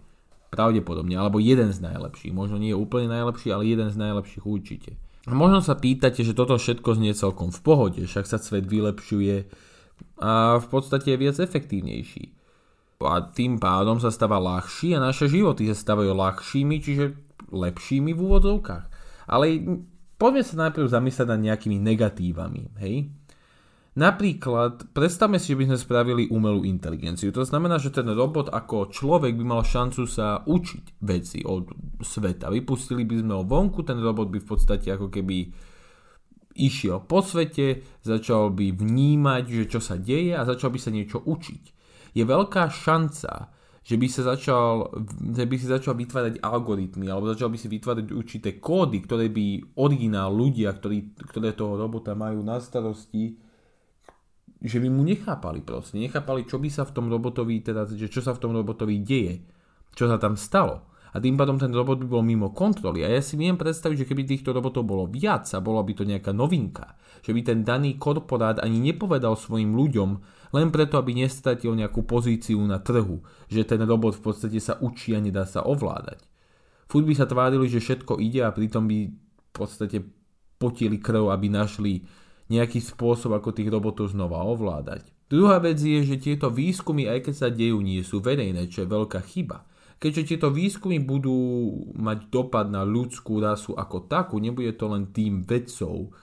Pravdepodobne, 0.51 1.19
alebo 1.19 1.43
jeden 1.43 1.75
z 1.75 1.83
najlepších. 1.83 2.31
Možno 2.31 2.59
nie 2.59 2.71
je 2.71 2.79
úplne 2.79 3.11
najlepší, 3.11 3.51
ale 3.51 3.67
jeden 3.67 3.91
z 3.91 3.99
najlepších 3.99 4.47
určite. 4.47 4.95
A 5.27 5.35
možno 5.35 5.59
sa 5.59 5.75
pýtate, 5.75 6.23
že 6.23 6.31
toto 6.31 6.55
všetko 6.55 6.95
znie 6.95 7.11
celkom 7.11 7.51
v 7.51 7.59
pohode, 7.59 8.01
však 8.07 8.23
sa 8.23 8.39
svet 8.39 8.63
vylepšuje 8.63 9.51
a 10.23 10.57
v 10.57 10.67
podstate 10.71 11.13
je 11.13 11.17
viac 11.19 11.37
efektívnejší. 11.37 12.31
A 13.03 13.21
tým 13.29 13.61
pádom 13.61 14.01
sa 14.01 14.09
stáva 14.09 14.41
ľahší 14.41 14.97
a 14.97 15.03
naše 15.03 15.29
životy 15.29 15.69
sa 15.69 15.77
stávajú 15.77 16.15
ľahšími, 16.17 16.75
čiže 16.81 17.05
lepšími 17.53 18.15
v 18.15 18.23
úvodzovkách. 18.23 18.85
Ale 19.29 19.45
poďme 20.17 20.41
sa 20.41 20.55
najprv 20.67 20.87
zamyslieť 20.89 21.27
nad 21.29 21.41
nejakými 21.43 21.77
negatívami, 21.77 22.73
hej? 22.81 23.11
Napríklad, 23.97 24.93
predstavme 24.93 25.41
si, 25.41 25.57
že 25.57 25.57
by 25.57 25.73
sme 25.73 25.77
spravili 25.81 26.23
umelú 26.29 26.61
inteligenciu. 26.61 27.33
To 27.33 27.41
znamená, 27.41 27.81
že 27.81 27.89
ten 27.89 28.05
robot 28.05 28.53
ako 28.53 28.93
človek 28.93 29.33
by 29.33 29.57
mal 29.57 29.65
šancu 29.65 30.05
sa 30.05 30.45
učiť 30.45 31.01
veci 31.01 31.41
od 31.41 31.73
sveta. 32.05 32.53
Vypustili 32.53 33.09
by 33.09 33.25
sme 33.25 33.33
ho 33.33 33.41
vonku, 33.41 33.81
ten 33.81 33.97
robot 33.97 34.29
by 34.29 34.37
v 34.37 34.49
podstate 34.53 34.93
ako 34.93 35.09
keby 35.09 35.49
išiel 36.61 37.09
po 37.09 37.25
svete, 37.25 37.81
začal 38.05 38.53
by 38.53 38.69
vnímať, 38.77 39.43
že 39.49 39.63
čo 39.65 39.81
sa 39.81 39.97
deje 39.97 40.37
a 40.37 40.45
začal 40.45 40.69
by 40.69 40.77
sa 40.77 40.93
niečo 40.93 41.17
učiť. 41.25 41.63
Je 42.13 42.21
veľká 42.21 42.69
šanca, 42.69 43.49
že 43.81 43.95
by, 43.97 44.07
sa 44.13 44.21
začal, 44.29 44.93
že 45.09 45.45
by 45.49 45.55
si 45.57 45.65
začal 45.65 45.97
vytvárať 45.97 46.45
algoritmy 46.45 47.09
alebo 47.09 47.33
začal 47.33 47.49
by 47.49 47.57
si 47.57 47.65
vytvárať 47.65 48.13
určité 48.13 48.61
kódy, 48.61 49.01
ktoré 49.01 49.33
by 49.33 49.73
originál 49.81 50.29
ľudia, 50.37 50.69
ktorí, 50.77 51.17
ktoré 51.33 51.57
toho 51.57 51.81
robota 51.81 52.13
majú 52.13 52.45
na 52.45 52.61
starosti, 52.61 53.46
že 54.57 54.77
by 54.81 54.87
mu 54.89 55.05
nechápali 55.05 55.61
proste, 55.61 56.01
nechápali, 56.01 56.45
čo 56.49 56.57
by 56.57 56.69
sa 56.71 56.83
v 56.85 56.93
tom 56.93 57.05
robotovi, 57.07 57.61
teda, 57.61 57.85
že 57.85 58.09
čo 58.09 58.25
sa 58.25 58.33
v 58.33 58.41
tom 58.41 58.51
robotovi 58.57 58.97
deje, 59.01 59.45
čo 59.93 60.09
sa 60.09 60.17
tam 60.17 60.33
stalo. 60.33 60.87
A 61.15 61.23
tým 61.23 61.33
pádom 61.33 61.57
ten 61.57 61.73
robot 61.73 62.03
by 62.03 62.07
bol 62.09 62.21
mimo 62.21 62.53
kontroly. 62.53 63.01
A 63.01 63.09
ja 63.09 63.23
si 63.23 63.39
viem 63.39 63.57
predstaviť, 63.57 64.05
že 64.05 64.07
keby 64.11 64.27
týchto 64.27 64.53
robotov 64.53 64.85
bolo 64.85 65.09
viac 65.09 65.49
a 65.55 65.63
bola 65.63 65.81
by 65.81 65.93
to 65.97 66.03
nejaká 66.05 66.29
novinka, 66.29 66.93
že 67.25 67.33
by 67.33 67.41
ten 67.41 67.65
daný 67.65 67.97
korporát 67.97 68.61
ani 68.61 68.77
nepovedal 68.77 69.33
svojim 69.33 69.73
ľuďom, 69.73 70.09
len 70.53 70.67
preto, 70.69 70.99
aby 70.99 71.17
nestratil 71.17 71.73
nejakú 71.73 72.05
pozíciu 72.05 72.61
na 72.69 72.77
trhu, 72.77 73.23
že 73.49 73.65
ten 73.65 73.81
robot 73.81 74.19
v 74.19 74.23
podstate 74.29 74.59
sa 74.61 74.77
učí 74.77 75.17
a 75.17 75.19
nedá 75.23 75.47
sa 75.47 75.65
ovládať. 75.65 76.21
Furt 76.87 77.03
by 77.07 77.13
sa 77.17 77.25
tvárili, 77.27 77.67
že 77.67 77.83
všetko 77.83 78.19
ide 78.21 78.45
a 78.45 78.53
pritom 78.53 78.85
by 78.85 78.97
v 79.09 79.51
podstate 79.51 80.05
potili 80.61 81.01
krv, 81.01 81.33
aby 81.33 81.47
našli 81.49 82.05
nejaký 82.47 82.79
spôsob, 82.79 83.35
ako 83.35 83.55
tých 83.55 83.71
robotov 83.71 84.11
znova 84.11 84.43
ovládať. 84.43 85.07
Druhá 85.27 85.59
vec 85.59 85.75
je, 85.83 86.07
že 86.07 86.23
tieto 86.23 86.47
výskumy, 86.47 87.11
aj 87.11 87.27
keď 87.27 87.35
sa 87.35 87.49
dejú, 87.51 87.83
nie 87.83 87.99
sú 87.99 88.23
verejné, 88.23 88.71
čo 88.71 88.87
je 88.87 88.91
veľká 88.91 89.19
chyba. 89.27 89.67
Keďže 89.97 90.35
tieto 90.35 90.53
výskumy 90.53 91.01
budú 91.03 91.35
mať 91.97 92.29
dopad 92.31 92.69
na 92.69 92.85
ľudskú 92.87 93.41
rasu 93.41 93.73
ako 93.75 94.07
takú, 94.07 94.37
nebude 94.39 94.71
to 94.77 94.87
len 94.87 95.09
tým 95.09 95.41
vedcov, 95.43 96.13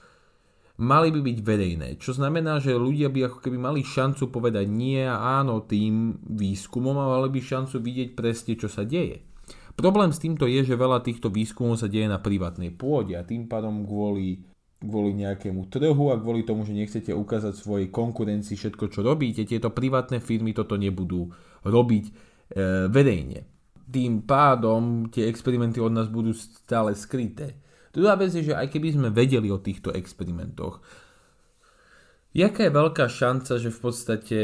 mali 0.79 1.11
by 1.11 1.19
byť 1.21 1.37
verejné. 1.43 1.87
Čo 1.99 2.15
znamená, 2.15 2.63
že 2.63 2.73
ľudia 2.73 3.11
by 3.11 3.29
ako 3.29 3.37
keby 3.43 3.57
mali 3.59 3.83
šancu 3.83 4.31
povedať 4.31 4.65
nie 4.71 5.03
a 5.03 5.43
áno 5.43 5.61
tým 5.61 6.23
výskumom 6.23 6.95
a 6.95 7.19
mali 7.19 7.29
by 7.35 7.39
šancu 7.43 7.77
vidieť 7.83 8.09
presne, 8.15 8.55
čo 8.55 8.71
sa 8.71 8.87
deje. 8.87 9.21
Problém 9.75 10.15
s 10.15 10.23
týmto 10.23 10.47
je, 10.47 10.63
že 10.63 10.79
veľa 10.79 11.03
týchto 11.03 11.27
výskumov 11.27 11.75
sa 11.75 11.91
deje 11.91 12.07
na 12.07 12.23
privátnej 12.23 12.71
pôde 12.71 13.19
a 13.19 13.27
tým 13.27 13.51
pádom 13.51 13.83
kvôli, 13.83 14.39
kvôli 14.87 15.17
nejakému 15.25 15.67
trhu 15.67 16.13
a 16.13 16.21
kvôli 16.21 16.45
tomu, 16.45 16.63
že 16.63 16.77
nechcete 16.77 17.11
ukázať 17.11 17.53
svojej 17.57 17.87
konkurencii 17.89 18.55
všetko, 18.55 18.87
čo 18.93 19.01
robíte, 19.01 19.43
tieto 19.43 19.73
privátne 19.73 20.21
firmy 20.21 20.53
toto 20.53 20.77
nebudú 20.77 21.29
robiť 21.65 22.05
e, 22.05 22.13
verejne. 22.87 23.45
Tým 23.85 24.25
pádom 24.25 25.09
tie 25.09 25.29
experimenty 25.29 25.77
od 25.81 25.93
nás 25.93 26.09
budú 26.09 26.33
stále 26.33 26.93
skryté. 26.97 27.57
Druhá 27.93 28.17
vec 28.17 28.33
je, 28.33 28.51
že 28.51 28.57
aj 28.57 28.69
keby 28.69 28.95
sme 28.95 29.09
vedeli 29.13 29.49
o 29.49 29.61
týchto 29.61 29.93
experimentoch, 29.93 30.81
jaká 32.35 32.67
je 32.67 32.73
veľká 32.73 33.05
šanca, 33.07 33.57
že 33.57 33.69
v 33.71 33.79
podstate 33.79 34.39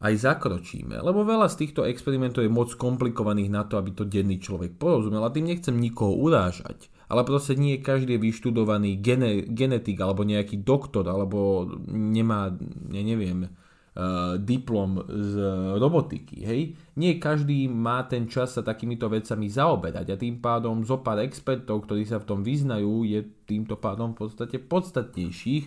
aj 0.00 0.14
zakročíme. 0.16 0.96
Lebo 1.00 1.24
veľa 1.24 1.48
z 1.52 1.64
týchto 1.64 1.84
experimentov 1.84 2.40
je 2.44 2.52
moc 2.52 2.72
komplikovaných 2.72 3.50
na 3.52 3.62
to, 3.68 3.76
aby 3.76 3.92
to 3.92 4.08
denný 4.08 4.40
človek 4.40 4.80
porozumel. 4.80 5.24
A 5.24 5.32
tým 5.32 5.48
nechcem 5.48 5.76
nikoho 5.76 6.16
urážať. 6.16 6.88
Ale 7.10 7.26
proste 7.26 7.58
nie 7.58 7.82
každý 7.82 8.22
vyštudovaný 8.22 9.02
gene, 9.02 9.42
genetik 9.50 9.98
alebo 9.98 10.22
nejaký 10.22 10.62
doktor, 10.62 11.10
alebo 11.10 11.66
nemá, 11.90 12.54
ja 12.94 13.02
neviem, 13.02 13.50
uh, 13.50 14.38
diplom 14.38 15.02
z 15.10 15.34
robotiky. 15.82 16.46
Hej? 16.46 16.60
Nie 16.94 17.18
každý 17.18 17.66
má 17.66 18.06
ten 18.06 18.30
čas 18.30 18.54
sa 18.54 18.62
takýmito 18.62 19.10
vecami 19.10 19.50
zaoberať 19.50 20.06
a 20.06 20.20
tým 20.20 20.38
pádom 20.38 20.86
zo 20.86 21.02
pár 21.02 21.18
expertov, 21.18 21.90
ktorí 21.90 22.06
sa 22.06 22.22
v 22.22 22.28
tom 22.30 22.40
vyznajú, 22.46 23.02
je 23.02 23.26
týmto 23.42 23.74
pádom 23.74 24.14
v 24.14 24.30
podstate 24.30 24.62
podstatnejších 24.62 25.66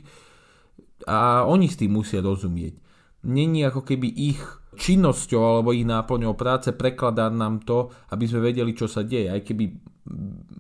a 1.12 1.44
oni 1.44 1.68
s 1.68 1.76
tým 1.76 1.92
musia 1.92 2.24
rozumieť 2.24 2.80
není 3.24 3.64
ako 3.64 3.88
keby 3.88 4.08
ich 4.12 4.40
činnosťou 4.76 5.42
alebo 5.42 5.72
ich 5.72 5.88
náplňou 5.88 6.36
práce 6.36 6.76
prekladať 6.76 7.32
nám 7.32 7.64
to, 7.64 7.90
aby 8.12 8.28
sme 8.28 8.52
vedeli, 8.52 8.76
čo 8.76 8.92
sa 8.92 9.02
deje, 9.02 9.32
aj 9.32 9.42
keby 9.48 9.72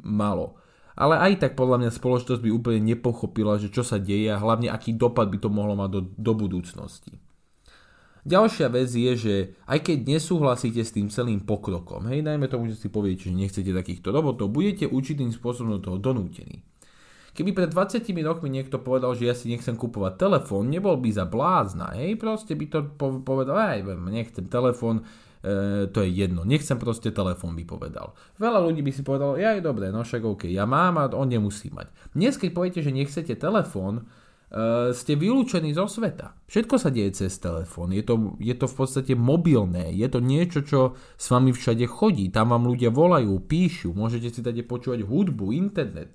malo. 0.08 0.63
Ale 0.94 1.18
aj 1.18 1.42
tak 1.42 1.52
podľa 1.58 1.86
mňa 1.86 1.92
spoločnosť 1.94 2.42
by 2.42 2.50
úplne 2.54 2.82
nepochopila, 2.94 3.58
že 3.58 3.74
čo 3.74 3.82
sa 3.82 3.98
deje 3.98 4.30
a 4.30 4.38
hlavne 4.38 4.70
aký 4.70 4.94
dopad 4.94 5.30
by 5.34 5.42
to 5.42 5.50
mohlo 5.50 5.74
mať 5.74 5.90
do, 5.90 6.02
do 6.14 6.34
budúcnosti. 6.38 7.18
Ďalšia 8.24 8.72
vec 8.72 8.88
je, 8.88 9.12
že 9.20 9.36
aj 9.68 9.84
keď 9.84 9.98
nesúhlasíte 10.08 10.80
s 10.80 10.96
tým 10.96 11.12
celým 11.12 11.44
pokrokom, 11.44 12.08
hej, 12.08 12.24
najmä 12.24 12.48
tomu, 12.48 12.72
že 12.72 12.80
si 12.80 12.88
poviete, 12.88 13.28
že 13.28 13.36
nechcete 13.36 13.76
takýchto 13.76 14.16
robotov, 14.16 14.48
budete 14.48 14.88
určitým 14.88 15.28
spôsobom 15.28 15.76
do 15.76 15.82
toho 15.84 15.98
donútení. 16.00 16.64
Keby 17.34 17.52
pred 17.52 17.70
20 17.74 18.00
rokmi 18.24 18.48
niekto 18.48 18.80
povedal, 18.80 19.18
že 19.18 19.28
ja 19.28 19.36
si 19.36 19.52
nechcem 19.52 19.76
kupovať 19.76 20.22
telefón, 20.22 20.72
nebol 20.72 20.96
by 21.02 21.10
za 21.12 21.26
blázna, 21.28 21.98
hej, 22.00 22.16
proste 22.16 22.56
by 22.56 22.66
to 22.72 22.80
povedal, 23.28 23.60
aj 23.60 23.84
nechcem 24.08 24.48
telefón, 24.48 25.04
e, 25.44 25.92
to 25.92 26.00
je 26.02 26.10
jedno, 26.10 26.48
nechcem 26.48 26.80
proste 26.80 27.12
telefón, 27.12 27.54
by 27.60 27.68
povedal. 27.68 28.16
Veľa 28.40 28.64
ľudí 28.64 28.82
by 28.82 28.92
si 28.96 29.04
povedalo, 29.04 29.36
ja 29.36 29.54
je 29.54 29.62
dobré, 29.62 29.92
no 29.92 30.02
však 30.02 30.24
OK, 30.24 30.44
ja 30.48 30.64
mám 30.64 30.98
a 30.98 31.12
on 31.12 31.28
nemusí 31.28 31.68
mať. 31.70 31.92
Dnes, 32.16 32.40
keď 32.40 32.50
poviete, 32.56 32.80
že 32.80 32.96
nechcete 32.96 33.36
telefón, 33.36 34.08
Uh, 34.54 34.94
ste 34.94 35.18
vylúčení 35.18 35.74
zo 35.74 35.90
sveta. 35.90 36.38
Všetko 36.46 36.78
sa 36.78 36.94
deje 36.94 37.26
cez 37.26 37.42
telefón. 37.42 37.90
Je 37.90 38.06
to, 38.06 38.38
je 38.38 38.54
to 38.54 38.70
v 38.70 38.76
podstate 38.78 39.18
mobilné. 39.18 39.90
Je 39.98 40.06
to 40.06 40.22
niečo, 40.22 40.62
čo 40.62 40.94
s 40.94 41.26
vami 41.34 41.50
všade 41.50 41.90
chodí. 41.90 42.30
Tam 42.30 42.54
vám 42.54 42.70
ľudia 42.70 42.94
volajú, 42.94 43.34
píšu. 43.50 43.98
Môžete 43.98 44.30
si 44.30 44.46
tady 44.46 44.62
počúvať 44.62 45.10
hudbu, 45.10 45.58
internet. 45.58 46.14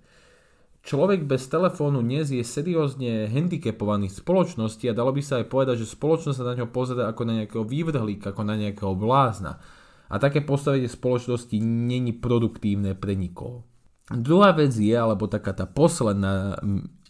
Človek 0.88 1.28
bez 1.28 1.45
telefónu 1.52 2.00
dnes 2.00 2.33
je 2.33 2.40
seriózne 2.40 3.28
handicapovaný 3.28 4.09
v 4.09 4.25
spoločnosti 4.25 4.88
a 4.88 4.97
dalo 4.97 5.12
by 5.12 5.21
sa 5.21 5.45
aj 5.45 5.52
povedať, 5.52 5.85
že 5.85 5.92
spoločnosť 5.92 6.40
sa 6.40 6.49
na 6.49 6.57
ňo 6.57 6.73
pozera 6.73 7.12
ako 7.12 7.28
na 7.28 7.45
nejakého 7.45 7.61
vývrhlíka, 7.61 8.33
ako 8.33 8.40
na 8.49 8.57
nejakého 8.57 8.97
blázna. 8.97 9.61
A 10.09 10.16
také 10.16 10.40
postavenie 10.40 10.88
spoločnosti 10.88 11.61
není 11.61 12.16
produktívne 12.16 12.97
pre 12.97 13.12
nikoho. 13.21 13.68
Druhá 14.09 14.57
vec 14.57 14.73
je, 14.73 14.97
alebo 14.97 15.28
taká 15.28 15.52
tá 15.52 15.68
posledná, 15.68 16.57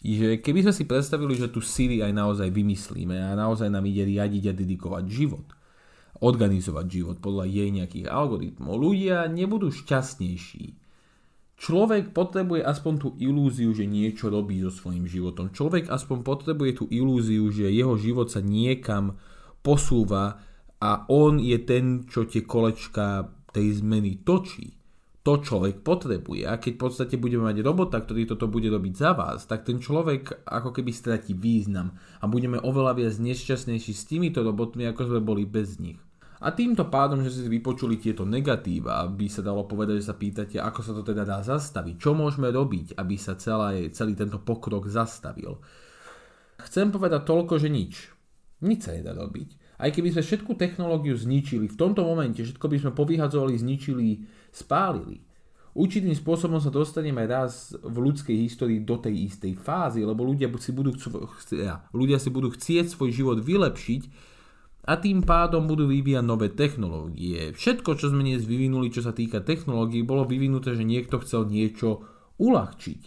že 0.03 0.43
keby 0.43 0.67
sme 0.67 0.73
si 0.75 0.83
predstavili, 0.83 1.39
že 1.39 1.47
tu 1.47 1.63
Siri 1.63 2.03
aj 2.03 2.11
naozaj 2.11 2.51
vymyslíme 2.51 3.15
a 3.15 3.31
naozaj 3.39 3.71
nám 3.71 3.87
ide 3.87 4.03
riadiť 4.03 4.51
a 4.51 4.57
dedikovať 4.59 5.07
život, 5.07 5.55
organizovať 6.19 6.83
život 6.83 7.17
podľa 7.23 7.47
jej 7.47 7.71
nejakých 7.71 8.11
algoritmov, 8.11 8.75
ľudia 8.75 9.23
nebudú 9.31 9.71
šťastnejší 9.71 10.88
Človek 11.59 12.15
potrebuje 12.15 12.63
aspoň 12.63 12.93
tú 12.95 13.09
ilúziu, 13.19 13.75
že 13.75 13.83
niečo 13.83 14.31
robí 14.31 14.63
so 14.63 14.71
svojím 14.71 15.03
životom. 15.03 15.51
Človek 15.51 15.91
aspoň 15.91 16.23
potrebuje 16.23 16.71
tú 16.79 16.85
ilúziu, 16.87 17.51
že 17.51 17.67
jeho 17.67 17.99
život 17.99 18.31
sa 18.31 18.39
niekam 18.39 19.19
posúva 19.59 20.39
a 20.79 21.03
on 21.11 21.35
je 21.43 21.59
ten, 21.59 22.07
čo 22.07 22.23
tie 22.23 22.47
kolečka 22.47 23.27
tej 23.51 23.83
zmeny 23.83 24.23
točí. 24.23 24.79
To 25.27 25.43
človek 25.43 25.83
potrebuje. 25.83 26.47
A 26.47 26.55
keď 26.63 26.79
v 26.79 26.83
podstate 26.87 27.15
budeme 27.19 27.51
mať 27.51 27.59
robota, 27.59 27.99
ktorý 27.99 28.23
toto 28.23 28.47
bude 28.47 28.71
robiť 28.71 28.93
za 28.95 29.11
vás, 29.11 29.43
tak 29.43 29.67
ten 29.67 29.83
človek 29.83 30.47
ako 30.47 30.71
keby 30.71 30.95
stratí 30.95 31.35
význam 31.35 31.91
a 32.23 32.25
budeme 32.31 32.55
oveľa 32.55 33.03
viac 33.03 33.19
nešťastnejší 33.19 33.91
s 33.91 34.07
týmito 34.07 34.39
robotmi, 34.47 34.87
ako 34.87 35.11
sme 35.11 35.19
boli 35.19 35.43
bez 35.43 35.75
nich. 35.75 35.99
A 36.39 36.55
týmto 36.55 36.87
pádom, 36.87 37.19
že 37.19 37.35
si 37.35 37.43
vypočuli 37.51 37.99
tieto 37.99 38.23
negatíva, 38.23 39.03
by 39.11 39.27
sa 39.27 39.43
dalo 39.43 39.67
povedať, 39.67 39.99
že 39.99 40.07
sa 40.07 40.15
pýtate, 40.15 40.55
ako 40.55 40.79
sa 40.79 40.95
to 40.95 41.03
teda 41.03 41.27
dá 41.27 41.43
zastaviť, 41.43 41.99
čo 41.99 42.15
môžeme 42.15 42.47
robiť, 42.47 42.95
aby 42.95 43.19
sa 43.19 43.35
celá, 43.35 43.75
celý 43.91 44.15
tento 44.15 44.39
pokrok 44.39 44.87
zastavil. 44.87 45.59
Chcem 46.63 46.95
povedať 46.95 47.27
toľko, 47.27 47.59
že 47.59 47.67
nič. 47.67 48.15
Nič 48.63 48.87
sa 48.87 48.95
nedá 48.95 49.11
robiť. 49.11 49.59
Aj 49.79 49.91
keby 49.91 50.15
sme 50.15 50.23
všetku 50.23 50.55
technológiu 50.55 51.15
zničili, 51.15 51.67
v 51.67 51.79
tomto 51.79 52.07
momente 52.07 52.43
všetko 52.43 52.65
by 52.67 52.77
sme 52.83 52.91
povyhadzovali, 52.95 53.55
zničili, 53.59 54.23
spálili. 54.51 55.23
Určitým 55.75 56.11
spôsobom 56.11 56.59
sa 56.59 56.71
dostaneme 56.71 57.23
raz 57.23 57.71
v 57.75 58.11
ľudskej 58.11 58.35
histórii 58.47 58.83
do 58.83 58.99
tej 58.99 59.31
istej 59.31 59.55
fázy, 59.59 60.03
lebo 60.03 60.27
ľudia 60.27 60.51
si 60.59 60.71
budú, 60.75 60.91
ľudia 61.95 62.19
si 62.19 62.29
budú 62.31 62.51
chcieť 62.51 62.91
svoj 62.91 63.11
život 63.15 63.39
vylepšiť, 63.39 64.01
a 64.89 64.97
tým 64.97 65.21
pádom 65.21 65.69
budú 65.69 65.85
vyvíjať 65.85 66.25
nové 66.25 66.49
technológie. 66.49 67.53
Všetko, 67.53 67.93
čo 67.93 68.09
sme 68.09 68.25
dnes 68.25 68.41
vyvinuli, 68.41 68.89
čo 68.89 69.05
sa 69.05 69.13
týka 69.13 69.45
technológií, 69.45 70.01
bolo 70.01 70.25
vyvinuté, 70.25 70.73
že 70.73 70.81
niekto 70.81 71.21
chcel 71.21 71.45
niečo 71.45 72.01
uľahčiť. 72.41 73.01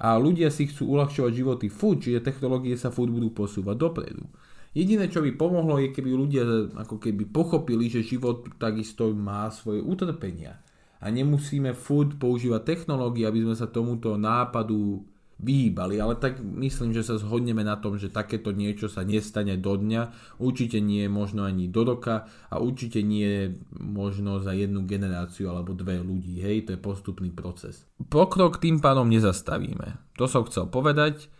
A 0.00 0.16
ľudia 0.16 0.48
si 0.48 0.64
chcú 0.72 0.96
uľahčovať 0.96 1.32
životy 1.36 1.68
furt, 1.68 2.00
čiže 2.00 2.24
technológie 2.24 2.72
sa 2.80 2.88
furt 2.88 3.12
budú 3.12 3.36
posúvať 3.36 3.76
dopredu. 3.76 4.24
Jediné, 4.72 5.12
čo 5.12 5.20
by 5.20 5.36
pomohlo, 5.36 5.76
je 5.76 5.92
keby 5.92 6.08
ľudia 6.08 6.72
ako 6.80 6.96
keby 6.96 7.28
pochopili, 7.28 7.92
že 7.92 8.00
život 8.00 8.48
takisto 8.56 9.12
má 9.12 9.52
svoje 9.52 9.84
utrpenia. 9.84 10.56
A 11.04 11.12
nemusíme 11.12 11.76
furt 11.76 12.16
používať 12.16 12.64
technológie, 12.64 13.28
aby 13.28 13.44
sme 13.44 13.52
sa 13.52 13.68
tomuto 13.68 14.16
nápadu 14.16 15.04
vyhýbali, 15.40 15.96
ale 15.96 16.20
tak 16.20 16.38
myslím, 16.40 16.92
že 16.92 17.00
sa 17.00 17.16
zhodneme 17.16 17.64
na 17.64 17.80
tom, 17.80 17.96
že 17.96 18.12
takéto 18.12 18.52
niečo 18.52 18.92
sa 18.92 19.00
nestane 19.00 19.56
do 19.56 19.72
dňa, 19.76 20.36
určite 20.36 20.78
nie 20.84 21.08
možno 21.08 21.48
ani 21.48 21.66
do 21.72 21.82
roka 21.84 22.28
a 22.52 22.60
určite 22.60 23.00
nie 23.00 23.56
možno 23.72 24.44
za 24.44 24.52
jednu 24.52 24.84
generáciu 24.84 25.48
alebo 25.48 25.72
dve 25.72 26.00
ľudí, 26.00 26.38
hej, 26.44 26.68
to 26.68 26.76
je 26.76 26.80
postupný 26.80 27.32
proces. 27.32 27.88
Pokrok 28.12 28.60
tým 28.60 28.84
pádom 28.84 29.08
nezastavíme, 29.08 30.16
to 30.16 30.28
som 30.28 30.44
chcel 30.44 30.68
povedať, 30.68 31.32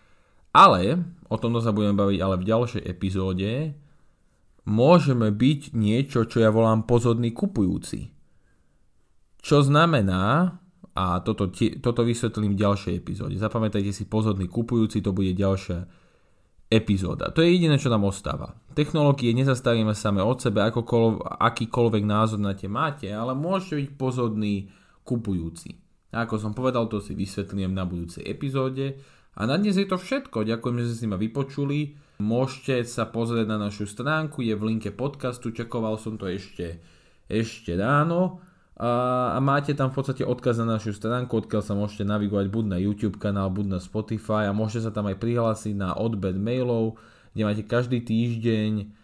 ale, 0.51 0.99
o 1.31 1.37
tomto 1.39 1.63
sa 1.63 1.71
budeme 1.71 1.95
baviť 1.95 2.19
ale 2.25 2.37
v 2.41 2.49
ďalšej 2.49 2.83
epizóde, 2.89 3.77
môžeme 4.67 5.31
byť 5.31 5.77
niečo, 5.77 6.27
čo 6.27 6.43
ja 6.43 6.51
volám 6.51 6.85
pozorný 6.85 7.31
kupujúci. 7.31 8.11
Čo 9.41 9.65
znamená, 9.65 10.60
a 10.95 11.23
toto, 11.23 11.51
toto 11.55 12.03
vysvetlím 12.03 12.59
v 12.59 12.63
ďalšej 12.67 12.95
epizóde. 12.99 13.39
Zapamätajte 13.39 13.95
si 13.95 14.11
pozorný 14.11 14.51
kupujúci, 14.51 14.99
to 14.99 15.15
bude 15.15 15.31
ďalšia 15.39 15.87
epizóda. 16.71 17.31
To 17.35 17.43
je 17.43 17.59
jediné, 17.59 17.79
čo 17.79 17.91
nám 17.91 18.07
ostáva. 18.07 18.55
Technológie 18.75 19.35
nezastavíme 19.35 19.95
same 19.95 20.23
od 20.23 20.39
sebe, 20.39 20.63
akokol, 20.63 21.23
akýkoľvek 21.23 22.03
názor 22.07 22.39
na 22.43 22.55
tie 22.55 22.71
máte, 22.71 23.11
ale 23.11 23.35
môžete 23.35 23.75
byť 23.87 23.89
pozorný 23.99 24.55
kupujúci. 25.03 25.79
A 26.11 26.27
ako 26.27 26.43
som 26.43 26.53
povedal, 26.55 26.91
to 26.91 26.99
si 26.99 27.15
vysvetlím 27.15 27.75
na 27.75 27.87
budúcej 27.87 28.27
epizóde. 28.27 28.99
A 29.39 29.47
na 29.47 29.59
dnes 29.59 29.79
je 29.79 29.87
to 29.87 29.95
všetko. 29.95 30.43
Ďakujem, 30.43 30.77
že 30.83 30.87
ste 30.91 30.97
si 31.03 31.07
ma 31.07 31.19
vypočuli. 31.19 31.95
Môžete 32.19 32.83
sa 32.83 33.07
pozrieť 33.07 33.47
na 33.47 33.59
našu 33.59 33.87
stránku, 33.87 34.43
je 34.43 34.55
v 34.59 34.75
linke 34.75 34.91
podcastu, 34.91 35.55
čekoval 35.55 35.97
som 35.97 36.19
to 36.19 36.27
ešte, 36.27 36.83
ešte 37.31 37.79
ráno 37.79 38.43
a, 38.77 39.39
máte 39.43 39.75
tam 39.75 39.91
v 39.91 39.97
podstate 39.99 40.23
odkaz 40.23 40.63
na 40.63 40.79
našu 40.79 40.95
stránku, 40.95 41.43
odkiaľ 41.43 41.63
sa 41.65 41.75
môžete 41.75 42.07
navigovať 42.07 42.47
buď 42.53 42.65
na 42.71 42.79
YouTube 42.79 43.19
kanál, 43.19 43.51
buď 43.51 43.67
na 43.77 43.81
Spotify 43.83 44.47
a 44.47 44.57
môžete 44.57 44.89
sa 44.89 44.93
tam 44.95 45.11
aj 45.11 45.19
prihlásiť 45.19 45.75
na 45.75 45.97
odbed 45.97 46.39
mailov, 46.39 47.01
kde 47.35 47.43
máte 47.47 47.65
každý 47.67 48.03
týždeň 48.03 49.01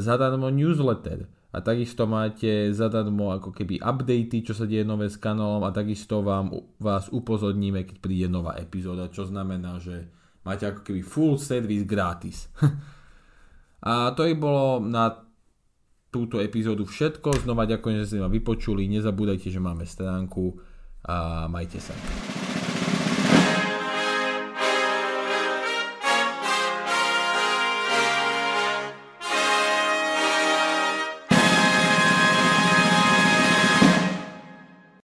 zadarmo 0.00 0.48
newsletter 0.48 1.28
a 1.48 1.64
takisto 1.64 2.04
máte 2.04 2.72
zadarmo 2.76 3.32
ako 3.32 3.56
keby 3.56 3.80
updaty, 3.80 4.44
čo 4.44 4.52
sa 4.52 4.68
deje 4.68 4.84
nové 4.84 5.08
s 5.08 5.16
kanálom 5.16 5.64
a 5.64 5.72
takisto 5.72 6.20
vám, 6.20 6.52
vás 6.76 7.08
upozorníme, 7.08 7.88
keď 7.88 7.96
príde 8.04 8.28
nová 8.28 8.56
epizóda, 8.60 9.08
čo 9.08 9.24
znamená, 9.24 9.80
že 9.80 10.12
máte 10.44 10.68
ako 10.68 10.84
keby 10.84 11.00
full 11.00 11.40
service 11.40 11.88
gratis. 11.88 12.52
a 13.88 14.12
to 14.12 14.28
je 14.28 14.36
bolo 14.36 14.84
na 14.84 15.27
túto 16.08 16.40
epizódu 16.40 16.88
všetko. 16.88 17.44
Znova 17.44 17.68
ďakujem, 17.68 17.96
že 18.02 18.06
ste 18.08 18.22
ma 18.24 18.28
vypočuli. 18.32 18.88
Nezabúdajte, 18.88 19.52
že 19.52 19.60
máme 19.60 19.84
stránku 19.84 20.56
a 21.04 21.46
majte 21.46 21.80
sa. 21.80 21.96